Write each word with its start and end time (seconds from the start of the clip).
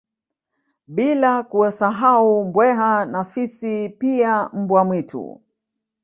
Bila 0.87 1.43
kuwasahau 1.43 2.43
Mbweha 2.45 3.05
na 3.05 3.25
Fisi 3.25 3.89
pia 3.89 4.49
Mbwa 4.53 4.85
mwitu 4.85 5.41